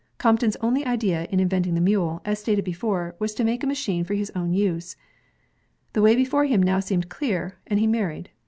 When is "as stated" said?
2.25-2.65